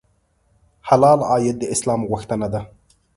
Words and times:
حلال 0.89 1.19
عاید 1.31 1.55
د 1.59 1.63
اسلام 1.73 2.01
غوښتنه 2.09 2.47
ده. 2.53 2.61